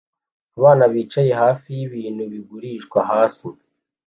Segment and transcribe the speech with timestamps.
[0.57, 3.47] Abana bicaye hafi y'ibintu bigurishwa hasi